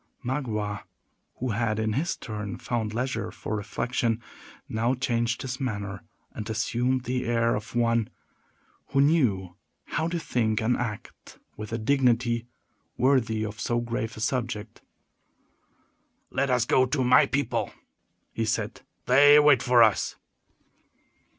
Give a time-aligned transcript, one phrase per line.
[0.25, 0.85] Magua,
[1.35, 4.19] who had in his turn found leisure for reflection,
[4.67, 8.07] now changed his manner, and assumed the air of one
[8.87, 12.47] who knew how to think and act with a dignity
[12.97, 14.81] worthy of so grave a subject.
[16.31, 17.71] "Let us go to my people,"
[18.33, 20.15] he said; "they wait for us."